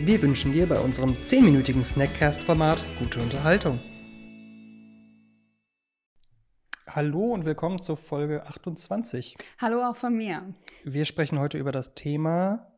[0.00, 3.78] Wir wünschen dir bei unserem 10-minütigen Snackcast-Format gute Unterhaltung.
[6.88, 9.36] Hallo und willkommen zur Folge 28.
[9.58, 10.52] Hallo auch von mir.
[10.82, 12.72] Wir sprechen heute über das Thema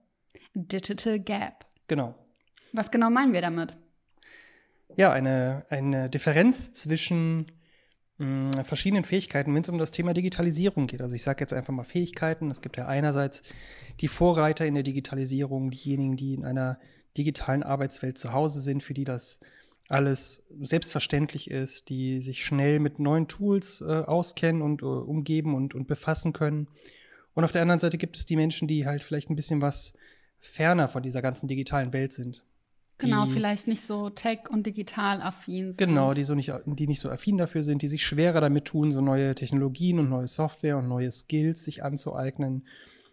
[0.54, 1.64] Digital Gap.
[1.88, 2.14] Genau.
[2.72, 3.74] Was genau meinen wir damit?
[4.94, 7.50] Ja, eine, eine Differenz zwischen
[8.18, 11.02] mh, verschiedenen Fähigkeiten, wenn es um das Thema Digitalisierung geht.
[11.02, 12.50] Also ich sage jetzt einfach mal Fähigkeiten.
[12.50, 13.42] Es gibt ja einerseits
[14.00, 16.78] die Vorreiter in der Digitalisierung, diejenigen, die in einer
[17.16, 19.40] digitalen Arbeitswelt zu Hause sind, für die das
[19.88, 25.74] alles selbstverständlich ist, die sich schnell mit neuen Tools äh, auskennen und äh, umgeben und,
[25.74, 26.68] und befassen können.
[27.34, 29.92] Und auf der anderen Seite gibt es die Menschen, die halt vielleicht ein bisschen was
[30.40, 32.42] ferner von dieser ganzen digitalen Welt sind.
[32.98, 35.78] Genau, vielleicht nicht so tech- und digital affin sind.
[35.78, 38.92] Genau, die so nicht, die nicht so affin dafür sind, die sich schwerer damit tun,
[38.92, 42.66] so neue Technologien und neue Software und neue Skills sich anzueignen.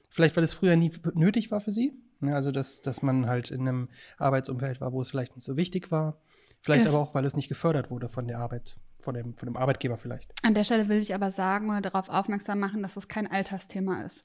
[0.09, 1.93] Vielleicht, weil es früher nie nötig war für sie.
[2.21, 5.57] Ja, also, dass, dass man halt in einem Arbeitsumfeld war, wo es vielleicht nicht so
[5.57, 6.21] wichtig war.
[6.61, 9.47] Vielleicht Es- aber auch, weil es nicht gefördert wurde von der Arbeit, von dem, von
[9.47, 10.31] dem Arbeitgeber vielleicht.
[10.43, 14.03] An der Stelle will ich aber sagen oder darauf aufmerksam machen, dass es kein Altersthema
[14.03, 14.23] ist.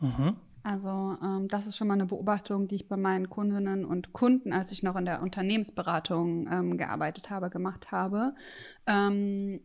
[0.00, 0.36] Mhm.
[0.68, 4.52] Also ähm, das ist schon mal eine Beobachtung, die ich bei meinen Kundinnen und Kunden,
[4.52, 8.34] als ich noch in der Unternehmensberatung ähm, gearbeitet habe, gemacht habe.
[8.86, 9.62] Ähm,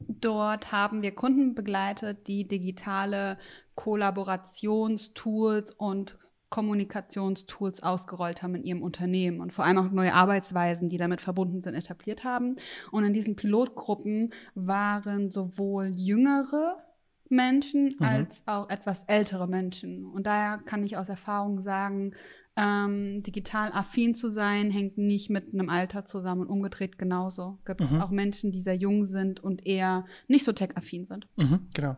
[0.00, 3.38] dort haben wir Kunden begleitet, die digitale
[3.76, 6.18] Kollaborationstools und
[6.50, 11.62] Kommunikationstools ausgerollt haben in ihrem Unternehmen und vor allem auch neue Arbeitsweisen, die damit verbunden
[11.62, 12.56] sind, etabliert haben.
[12.90, 16.85] Und in diesen Pilotgruppen waren sowohl jüngere
[17.28, 18.04] Menschen Mhm.
[18.06, 20.04] als auch etwas ältere Menschen.
[20.06, 22.12] Und daher kann ich aus Erfahrung sagen,
[22.58, 27.58] ähm, digital affin zu sein, hängt nicht mit einem Alter zusammen und umgedreht genauso.
[27.66, 28.00] Gibt es Mhm.
[28.00, 31.26] auch Menschen, die sehr jung sind und eher nicht so tech-affin sind.
[31.36, 31.96] Mhm, genau.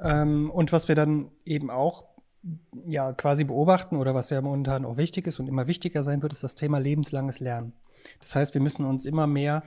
[0.00, 2.04] Ähm, und was wir dann eben auch
[2.86, 6.32] ja quasi beobachten oder was ja momentan auch wichtig ist und immer wichtiger sein wird,
[6.32, 7.74] ist das Thema lebenslanges Lernen.
[8.20, 9.62] Das heißt, wir müssen uns immer mehr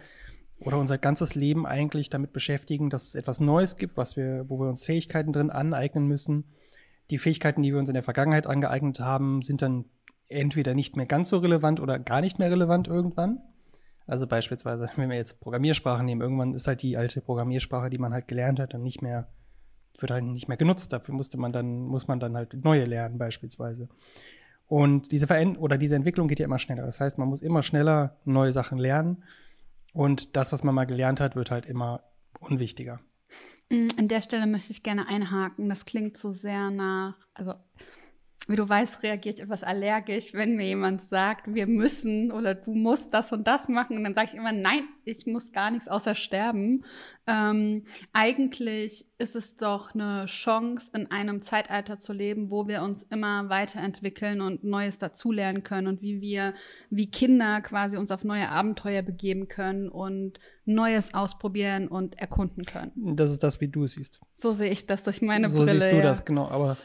[0.61, 4.59] oder unser ganzes Leben eigentlich damit beschäftigen, dass es etwas Neues gibt, was wir, wo
[4.59, 6.45] wir uns Fähigkeiten drin aneignen müssen.
[7.09, 9.85] Die Fähigkeiten, die wir uns in der Vergangenheit angeeignet haben, sind dann
[10.27, 13.41] entweder nicht mehr ganz so relevant oder gar nicht mehr relevant irgendwann.
[14.07, 18.13] Also beispielsweise, wenn wir jetzt Programmiersprachen nehmen, irgendwann ist halt die alte Programmiersprache, die man
[18.13, 19.27] halt gelernt hat, dann nicht mehr,
[19.99, 20.93] wird halt nicht mehr genutzt.
[20.93, 23.89] Dafür musste man dann, muss man dann halt neue lernen, beispielsweise.
[24.67, 26.85] Und diese Veränd oder diese Entwicklung geht ja immer schneller.
[26.85, 29.23] Das heißt, man muss immer schneller neue Sachen lernen.
[29.93, 32.03] Und das, was man mal gelernt hat, wird halt immer
[32.39, 32.99] unwichtiger.
[33.69, 35.69] Mm, An der Stelle möchte ich gerne einhaken.
[35.69, 37.53] Das klingt so sehr nach, also
[38.47, 42.73] wie du weißt, reagiere ich etwas allergisch, wenn mir jemand sagt, wir müssen oder du
[42.73, 43.97] musst das und das machen.
[43.97, 46.83] Und dann sage ich immer, nein, ich muss gar nichts außer sterben.
[47.27, 53.03] Ähm, eigentlich ist es doch eine Chance, in einem Zeitalter zu leben, wo wir uns
[53.03, 56.55] immer weiterentwickeln und Neues dazulernen können und wie wir,
[56.89, 60.39] wie Kinder quasi uns auf neue Abenteuer begeben können und
[60.73, 62.91] Neues ausprobieren und erkunden können.
[63.15, 64.19] Das ist das, wie du es siehst.
[64.35, 65.73] So sehe ich das durch meine so Brille.
[65.79, 66.01] siehst du ja.
[66.03, 66.47] das, genau.
[66.47, 66.77] Aber,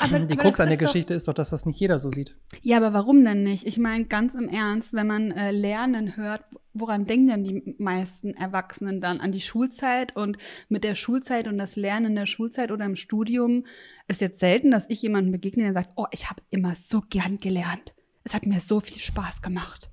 [0.00, 1.98] Aber- die aber Krux an der ist doch- Geschichte ist doch, dass das nicht jeder
[1.98, 2.36] so sieht.
[2.62, 3.66] Ja, aber warum denn nicht?
[3.66, 6.42] Ich meine, ganz im Ernst, wenn man äh, Lernen hört,
[6.74, 9.20] woran denken denn die meisten Erwachsenen dann?
[9.20, 10.38] An die Schulzeit und
[10.68, 13.64] mit der Schulzeit und das Lernen in der Schulzeit oder im Studium
[14.06, 17.38] ist jetzt selten, dass ich jemanden begegne, der sagt, oh, ich habe immer so gern
[17.38, 17.94] gelernt.
[18.24, 19.90] Es hat mir so viel Spaß gemacht.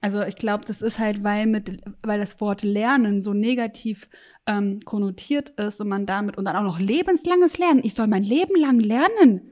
[0.00, 4.08] Also ich glaube, das ist halt, weil mit, weil das Wort Lernen so negativ
[4.46, 7.80] ähm, konnotiert ist und man damit und dann auch noch lebenslanges Lernen.
[7.84, 9.48] Ich soll mein Leben lang lernen.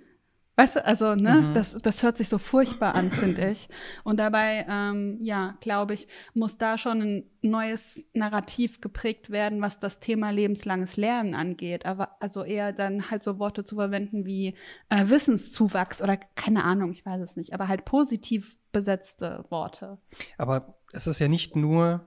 [0.57, 1.55] Weißt du, also, ne, Mhm.
[1.55, 3.71] das, das hört sich so furchtbar an, finde ich.
[4.05, 9.79] Und dabei, ähm, ja, glaube ich, muss da schon ein neues Narrativ geprägt werden, was
[9.79, 11.87] das Thema lebenslanges Lernen angeht.
[11.87, 14.55] Aber also eher dann halt so Worte zu verwenden wie
[14.91, 19.97] äh, Wissenszuwachs oder keine Ahnung, ich weiß es nicht, aber halt positiv besetzte Worte.
[20.37, 22.07] Aber es ist ja nicht nur,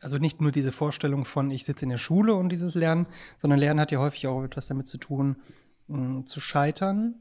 [0.00, 3.06] also nicht nur diese Vorstellung von, ich sitze in der Schule und dieses Lernen,
[3.36, 5.36] sondern Lernen hat ja häufig auch etwas damit zu tun,
[5.88, 7.16] mh, zu scheitern,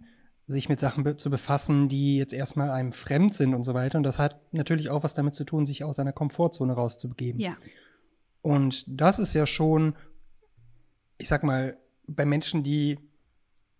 [0.47, 3.97] sich mit Sachen be zu befassen, die jetzt erstmal einem fremd sind und so weiter.
[3.97, 7.39] Und das hat natürlich auch was damit zu tun, sich aus seiner Komfortzone rauszubegeben.
[7.41, 7.57] Ja.
[8.41, 9.95] Und das ist ja schon,
[11.17, 11.77] ich sag mal,
[12.07, 12.97] bei Menschen, die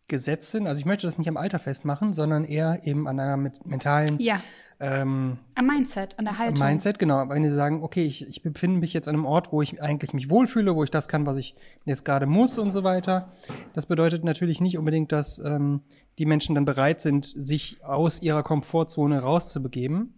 [0.09, 3.37] gesetzt sind, also ich möchte das nicht am Alter festmachen, sondern eher eben an einer
[3.37, 4.41] mit mentalen Ja,
[4.79, 6.65] ähm, Am Mindset, an der Haltung.
[6.65, 7.27] Mindset, genau.
[7.29, 10.13] Wenn sie sagen, okay, ich, ich befinde mich jetzt an einem Ort, wo ich eigentlich
[10.13, 13.31] mich wohlfühle, wo ich das kann, was ich jetzt gerade muss und so weiter.
[13.73, 15.81] Das bedeutet natürlich nicht unbedingt, dass ähm,
[16.19, 20.13] die Menschen dann bereit sind, sich aus ihrer Komfortzone rauszubegeben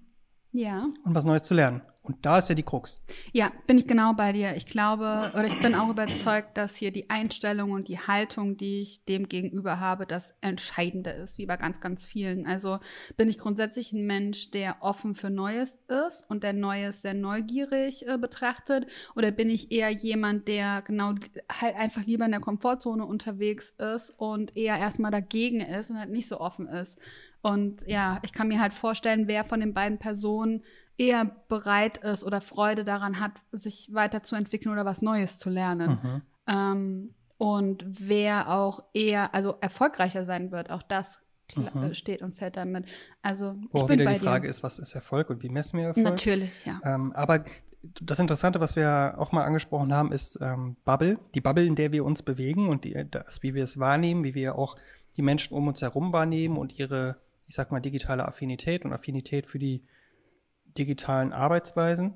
[0.52, 0.88] Ja.
[1.06, 1.82] und was Neues zu lernen.
[2.10, 3.00] Und da ist ja die Krux.
[3.34, 4.56] Ja, bin ich genau bei dir.
[4.56, 8.82] Ich glaube, oder ich bin auch überzeugt, dass hier die Einstellung und die Haltung, die
[8.82, 12.48] ich dem gegenüber habe, das Entscheidende ist, wie bei ganz, ganz vielen.
[12.48, 12.80] Also
[13.16, 18.08] bin ich grundsätzlich ein Mensch, der offen für Neues ist und der Neues sehr neugierig
[18.08, 18.88] äh, betrachtet?
[19.16, 21.14] Oder bin ich eher jemand, der genau
[21.48, 26.10] halt einfach lieber in der Komfortzone unterwegs ist und eher erstmal dagegen ist und halt
[26.10, 26.98] nicht so offen ist?
[27.44, 30.64] Und ja, ich kann mir halt vorstellen, wer von den beiden Personen
[31.00, 36.00] eher bereit ist oder Freude daran hat, sich weiterzuentwickeln oder was Neues zu lernen.
[36.04, 36.22] Mhm.
[36.48, 41.20] Ähm, und wer auch eher, also erfolgreicher sein wird, auch das
[41.56, 41.84] Mhm.
[41.84, 42.86] äh, steht und fällt damit.
[43.22, 44.50] Also Wo ich auch bin wieder die Frage dir.
[44.50, 46.06] ist, was ist Erfolg und wie messen wir Erfolg?
[46.06, 46.80] Natürlich, ja.
[46.84, 47.44] Ähm, aber
[48.02, 51.18] das Interessante, was wir auch mal angesprochen haben, ist ähm, Bubble.
[51.34, 54.36] Die Bubble, in der wir uns bewegen und die, das, wie wir es wahrnehmen, wie
[54.36, 54.76] wir auch
[55.18, 57.16] die Menschen um uns herum wahrnehmen und ihre,
[57.48, 59.84] ich sag mal, digitale Affinität und Affinität für die
[60.78, 62.16] digitalen Arbeitsweisen.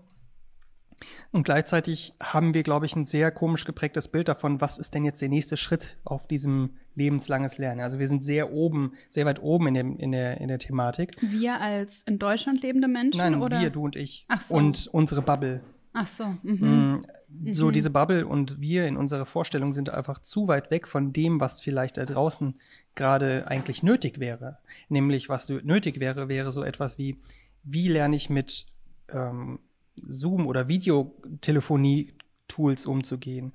[1.32, 5.04] Und gleichzeitig haben wir, glaube ich, ein sehr komisch geprägtes Bild davon, was ist denn
[5.04, 7.82] jetzt der nächste Schritt auf diesem lebenslanges Lernen.
[7.82, 11.12] Also wir sind sehr oben, sehr weit oben in, dem, in, der, in der Thematik.
[11.22, 13.60] Wir als in Deutschland lebende Menschen Nein, oder?
[13.60, 14.26] wir, du und ich.
[14.28, 14.54] Ach so.
[14.54, 15.62] Und unsere Bubble.
[15.94, 16.26] Ach so.
[16.44, 17.02] Mhm.
[17.30, 21.14] Mm, So diese Bubble und wir in unserer Vorstellung sind einfach zu weit weg von
[21.14, 22.56] dem, was vielleicht da draußen
[22.96, 24.60] gerade eigentlich nötig wäre.
[24.90, 27.18] Nämlich, was nötig wäre, wäre so etwas wie,
[27.64, 28.68] wie lerne ich mit
[29.12, 29.58] ähm,
[29.96, 33.54] Zoom oder Videotelefonie-Tools umzugehen?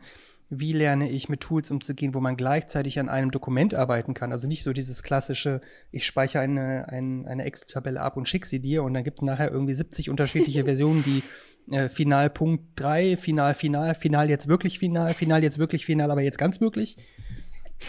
[0.51, 4.33] Wie lerne ich mit Tools umzugehen, wo man gleichzeitig an einem Dokument arbeiten kann?
[4.33, 5.61] Also nicht so dieses klassische,
[5.91, 9.23] ich speichere eine, ein, eine Excel-Tabelle ab und schicke sie dir und dann gibt es
[9.23, 11.23] nachher irgendwie 70 unterschiedliche Versionen, die
[11.71, 16.23] äh, Final Punkt 3, Final, Final, Final jetzt wirklich Final, Final jetzt wirklich Final, aber
[16.23, 16.97] jetzt ganz wirklich.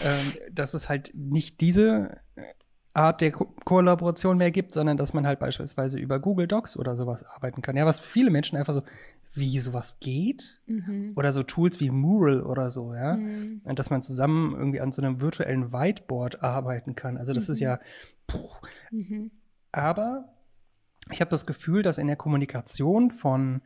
[0.04, 2.42] Ähm, dass es halt nicht diese äh,
[2.92, 6.96] Art der Ko Kollaboration mehr gibt, sondern dass man halt beispielsweise über Google Docs oder
[6.96, 7.76] sowas arbeiten kann.
[7.76, 8.82] Ja, was viele Menschen einfach so,
[9.32, 10.60] wie sowas geht?
[10.66, 11.12] Mhm.
[11.14, 13.14] Oder so Tools wie Mural oder so, ja.
[13.16, 13.60] Mhm.
[13.62, 17.16] Und dass man zusammen irgendwie an so einem virtuellen Whiteboard arbeiten kann.
[17.16, 17.78] Also das ist ja,
[18.26, 18.48] puh,
[18.90, 19.30] Mhm.
[19.70, 20.32] aber
[21.12, 23.62] ich habe das Gefühl, dass in der Kommunikation von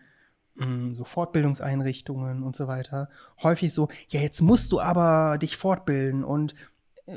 [0.57, 3.09] mh, so Fortbildungseinrichtungen und so weiter
[3.43, 6.55] häufig so, ja, jetzt musst du aber dich fortbilden und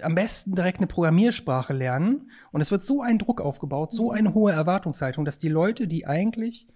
[0.02, 2.32] am besten direkt eine Programmiersprache lernen.
[2.52, 6.06] Und es wird so ein Druck aufgebaut, so eine hohe Erwartungshaltung, dass die Leute, die
[6.06, 6.68] eigentlich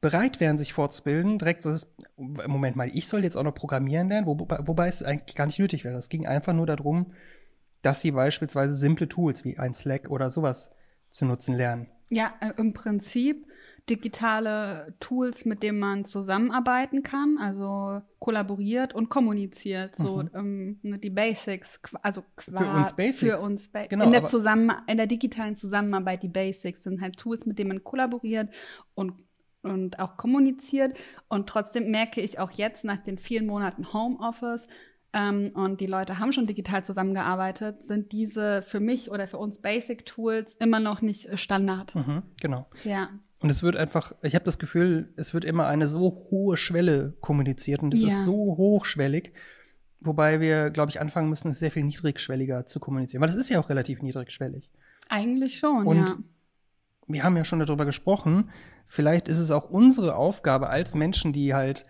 [0.00, 4.08] bereit wären, sich fortzubilden, direkt so ist, Moment mal, ich soll jetzt auch noch programmieren
[4.08, 5.98] lernen, wo, wobei es eigentlich gar nicht nötig wäre.
[5.98, 7.12] Es ging einfach nur darum,
[7.82, 10.72] dass sie beispielsweise simple Tools wie ein Slack oder sowas
[11.10, 11.88] zu nutzen lernen.
[12.10, 13.46] Ja, äh, im Prinzip
[13.88, 19.96] digitale Tools, mit denen man zusammenarbeiten kann, also kollaboriert und kommuniziert.
[19.96, 22.64] So ähm, ne, die Basics, also qua, Mhm.
[22.64, 23.40] Für uns Basics.
[23.40, 27.16] Für uns ba Genau, in, der Zusammen in der digitalen Zusammenarbeit, die Basics sind halt
[27.16, 28.54] Tools, mit denen man kollaboriert
[28.94, 29.14] und
[29.62, 30.96] und auch kommuniziert.
[31.28, 34.66] Und trotzdem merke ich auch jetzt nach den vielen Monaten Homeoffice,
[35.18, 39.58] ähm, und die Leute haben schon digital zusammengearbeitet, sind diese für mich oder für uns
[39.60, 41.94] Basic Tools immer noch nicht äh, Standard.
[41.94, 42.66] Mhm, genau.
[42.84, 43.08] Ja.
[43.40, 47.14] Und es wird einfach, ich habe das Gefühl, es wird immer eine so hohe Schwelle
[47.20, 48.08] kommuniziert und es Ja.
[48.08, 49.32] ist so hochschwellig,
[50.00, 53.48] wobei wir, glaube ich, anfangen müssen, es sehr viel niedrigschwelliger zu kommunizieren, weil es ist
[53.48, 54.70] ja auch relativ niedrigschwellig.
[55.08, 56.16] Eigentlich schon, Und ja.
[57.06, 58.50] wir haben ja schon darüber gesprochen,
[58.86, 61.84] vielleicht ist es auch unsere Aufgabe als Menschen, die halt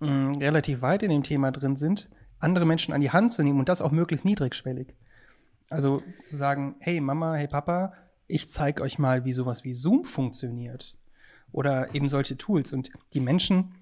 [0.00, 2.08] mh, relativ weit in dem Thema drin sind,
[2.46, 4.94] andere Menschen an die Hand zu nehmen und das auch möglichst niedrigschwellig.
[5.68, 7.92] Also zu sagen, hey Mama, hey Papa,
[8.28, 10.96] ich zeige euch mal, wie sowas wie Zoom funktioniert.
[11.52, 12.72] Oder eben solche Tools.
[12.72, 13.74] Und die Menschen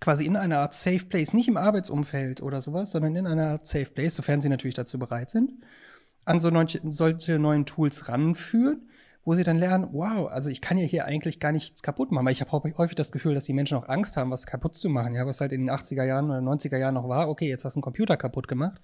[0.00, 3.66] quasi in einer Art Safe Place, nicht im Arbeitsumfeld oder sowas, sondern in einer Art
[3.66, 5.52] Safe Place, sofern sie natürlich dazu bereit sind,
[6.24, 8.88] an so neue, solche neuen Tools ranführen,
[9.24, 12.24] wo sie dann lernen, wow, also ich kann ja hier eigentlich gar nichts kaputt machen,
[12.26, 14.88] weil ich habe häufig das Gefühl, dass die Menschen auch Angst haben, was kaputt zu
[14.88, 17.64] machen, ja, was halt in den 80er Jahren oder 90er Jahren noch war, okay, jetzt
[17.64, 18.80] hast du einen Computer kaputt gemacht.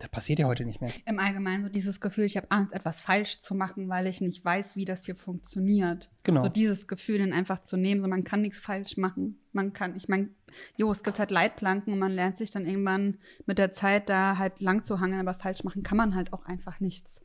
[0.00, 0.90] Das passiert ja heute nicht mehr.
[1.04, 4.42] Im Allgemeinen so dieses Gefühl, ich habe Angst, etwas falsch zu machen, weil ich nicht
[4.42, 6.10] weiß, wie das hier funktioniert.
[6.24, 6.42] Genau.
[6.42, 9.38] So dieses Gefühl dann einfach zu nehmen, so man kann nichts falsch machen.
[9.52, 10.30] Man kann, ich meine,
[10.78, 14.38] jo, es gibt halt Leitplanken und man lernt sich dann irgendwann mit der Zeit da
[14.38, 17.20] halt lang zu hangeln, aber falsch machen kann man halt auch einfach nichts.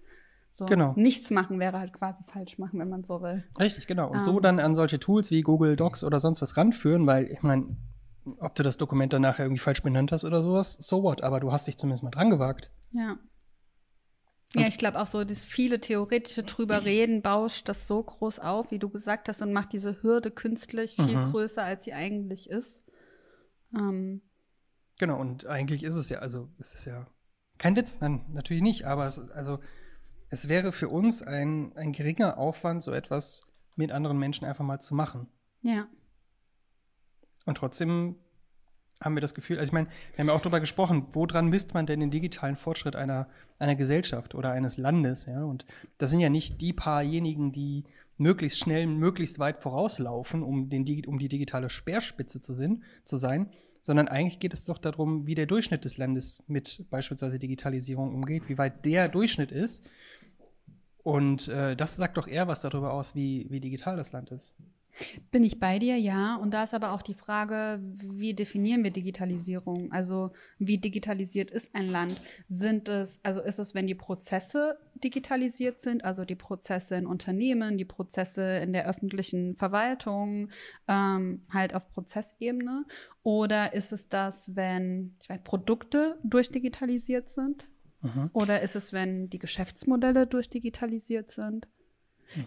[0.57, 0.93] So, Genau.
[0.95, 3.43] Nichts machen wäre halt quasi falsch machen, wenn man so will.
[3.59, 4.09] Richtig, genau.
[4.09, 4.41] Und so Ähm.
[4.41, 7.75] dann an solche Tools wie Google Docs oder sonst was ranführen, weil ich meine,
[8.39, 11.41] ob du das Dokument dann nachher irgendwie falsch benannt hast oder sowas, so what, aber
[11.41, 12.71] du hast dich zumindest mal dran gewagt.
[12.93, 13.17] Ja.
[14.55, 18.71] Ja, ich glaube auch so, das viele theoretische drüber reden, bauscht das so groß auf,
[18.71, 21.31] wie du gesagt hast, und macht diese Hürde künstlich viel Mhm.
[21.31, 22.81] größer, als sie eigentlich ist.
[23.75, 24.21] Ähm,
[24.97, 27.05] Genau, und eigentlich ist es ja, also es ist ja
[27.57, 29.59] kein Witz, nein, natürlich nicht, aber es, also
[30.29, 34.79] es wäre für uns ein, ein geringer Aufwand, so etwas mit anderen Menschen einfach mal
[34.79, 35.27] zu machen.
[35.61, 35.87] ja.
[37.47, 38.15] Und trotzdem
[39.03, 41.73] haben wir das Gefühl, also ich meine, wir haben ja auch darüber gesprochen, woran misst
[41.73, 43.27] man denn den digitalen Fortschritt einer,
[43.59, 45.43] einer Gesellschaft oder eines Landes, ja?
[45.43, 45.65] Und
[45.97, 47.83] das sind ja nicht die paarjenigen, die
[48.17, 53.51] möglichst schnell, möglichst weit vorauslaufen, um, den, um die digitale Speerspitze zu, sin, zu sein,
[53.81, 58.43] sondern eigentlich geht es doch darum, wie der Durchschnitt des Landes mit beispielsweise Digitalisierung umgeht,
[58.47, 59.87] wie weit der Durchschnitt ist.
[61.03, 64.53] Und äh, das sagt doch eher was darüber aus, wie, wie digital das Land ist.
[65.31, 66.35] Bin ich bei dir, ja.
[66.35, 69.91] Und da ist aber auch die Frage, wie definieren wir Digitalisierung?
[69.91, 72.19] Also wie digitalisiert ist ein Land?
[72.47, 77.77] Sind es, also ist es, wenn die Prozesse digitalisiert sind, also die Prozesse in Unternehmen,
[77.77, 80.49] die Prozesse in der öffentlichen Verwaltung,
[80.87, 82.85] ähm, halt auf Prozessebene?
[83.23, 87.67] Oder ist es das, wenn ich weiß, Produkte durchdigitalisiert sind?
[88.01, 88.29] Mhm.
[88.33, 91.67] Oder ist es, wenn die Geschäftsmodelle durchdigitalisiert sind?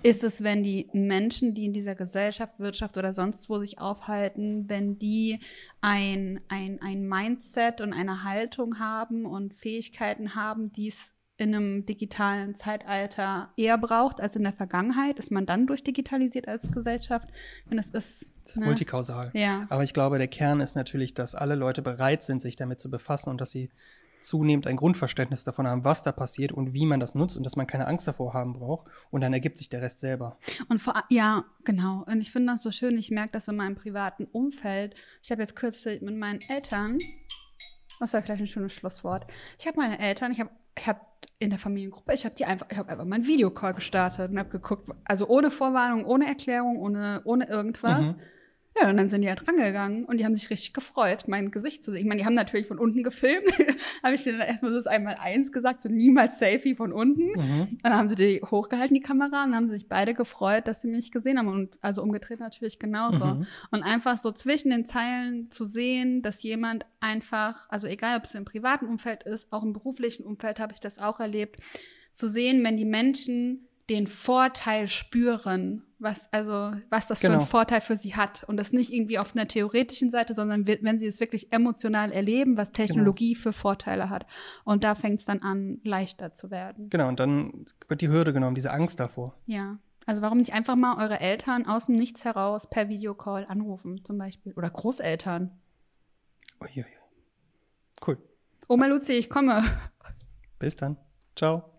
[0.03, 4.69] Ist es, wenn die Menschen, die in dieser Gesellschaft, Wirtschaft oder sonst wo sich aufhalten,
[4.69, 5.39] wenn die
[5.81, 11.87] ein, ein, ein Mindset und eine Haltung haben und Fähigkeiten haben, die es in einem
[11.87, 15.19] digitalen Zeitalter eher braucht als in der Vergangenheit?
[15.21, 17.29] Ist man dann durchdigitalisiert als Gesellschaft?
[17.67, 18.33] Wenn es ist.
[18.43, 18.67] Das ist ne?
[18.67, 19.31] multikausal.
[19.35, 19.65] Ja.
[19.69, 22.91] Aber ich glaube, der Kern ist natürlich, dass alle Leute bereit sind, sich damit zu
[22.91, 23.71] befassen und dass sie
[24.21, 27.57] zunehmend ein Grundverständnis davon haben, was da passiert und wie man das nutzt und dass
[27.57, 28.89] man keine Angst davor haben braucht.
[29.11, 30.39] Und dann ergibt sich der Rest selber.
[30.69, 32.05] Und vor, ja, genau.
[32.07, 32.97] Und ich finde das so schön.
[32.99, 34.95] Ich merke das in meinem privaten Umfeld.
[35.23, 36.99] Ich habe jetzt kürzlich mit meinen Eltern,
[38.01, 39.27] was war vielleicht ein schönes Schlusswort.
[39.59, 41.01] Ich habe meine Eltern, ich habe ich habe
[41.41, 44.39] in der Familiengruppe, ich habe die einfach, ich habe einfach mal einen Videocall gestartet und
[44.39, 48.13] habe geguckt, also ohne Vorwarnung, ohne Erklärung, ohne, ohne irgendwas.
[48.13, 48.21] Mhm.
[48.81, 51.83] Ja, und dann sind die halt rangegangen und die haben sich richtig gefreut, mein Gesicht
[51.83, 52.03] zu sehen.
[52.03, 53.47] Ich meine, die haben natürlich von unten gefilmt.
[54.03, 57.33] habe ich denen erstmal so das einmal eins gesagt, so niemals Selfie von unten.
[57.33, 57.61] Mhm.
[57.71, 60.69] Und dann haben sie die hochgehalten, die Kamera, und dann haben sie sich beide gefreut,
[60.69, 61.49] dass sie mich gesehen haben.
[61.49, 63.25] Und also umgedreht natürlich genauso.
[63.25, 63.47] Mhm.
[63.71, 68.35] Und einfach so zwischen den Zeilen zu sehen, dass jemand einfach, also egal ob es
[68.35, 71.61] im privaten Umfeld ist, auch im beruflichen Umfeld habe ich das auch erlebt,
[72.13, 77.39] zu sehen, wenn die Menschen den Vorteil spüren, was also was das für Genau.
[77.39, 80.99] einen Vorteil für sie hat und das nicht irgendwie auf einer theoretischen Seite, sondern wenn
[80.99, 84.27] sie es wirklich emotional erleben, was Technologie für Vorteile hat
[84.65, 86.91] und da fängt es dann an leichter zu werden.
[86.91, 89.35] Genau, und dann wird die Hürde genommen, diese Angst davor.
[89.47, 89.79] Ja.
[90.07, 94.17] Also warum nicht einfach mal eure Eltern aus dem Nichts heraus per Videocall anrufen zum
[94.19, 95.51] Beispiel oder Großeltern?
[96.61, 96.87] Uiuiui.
[98.07, 98.17] Cool.
[98.69, 99.65] Oma Luzi, ich komme.
[100.59, 100.97] Bis dann.
[101.37, 101.78] Ciao.